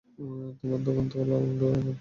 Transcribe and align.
তোমার 0.57 0.79
দোকান 0.85 1.05
তো 1.11 1.17
লাল 1.21 1.45
ডোরের 1.59 1.77
অধীনে। 1.77 1.89